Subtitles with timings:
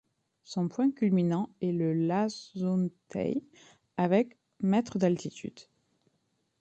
[0.43, 3.43] Son point culminant est le Lasuntay
[3.97, 5.59] avec mètres d'altitude.